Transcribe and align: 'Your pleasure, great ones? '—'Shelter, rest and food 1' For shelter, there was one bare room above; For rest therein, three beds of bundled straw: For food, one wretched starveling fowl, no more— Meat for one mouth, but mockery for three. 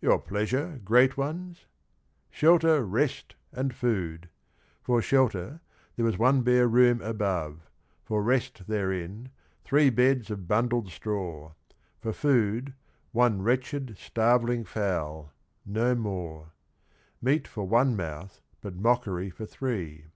'Your 0.00 0.18
pleasure, 0.18 0.80
great 0.84 1.16
ones? 1.16 1.66
'—'Shelter, 2.38 2.84
rest 2.84 3.36
and 3.52 3.72
food 3.72 4.22
1' 4.22 4.30
For 4.82 5.00
shelter, 5.00 5.60
there 5.94 6.04
was 6.04 6.18
one 6.18 6.42
bare 6.42 6.66
room 6.66 7.00
above; 7.00 7.60
For 8.02 8.20
rest 8.20 8.66
therein, 8.66 9.28
three 9.62 9.88
beds 9.88 10.32
of 10.32 10.48
bundled 10.48 10.90
straw: 10.90 11.52
For 12.00 12.12
food, 12.12 12.74
one 13.12 13.42
wretched 13.42 13.96
starveling 13.96 14.64
fowl, 14.64 15.32
no 15.64 15.94
more— 15.94 16.54
Meat 17.22 17.46
for 17.46 17.64
one 17.64 17.94
mouth, 17.94 18.42
but 18.60 18.74
mockery 18.74 19.30
for 19.30 19.46
three. 19.46 20.06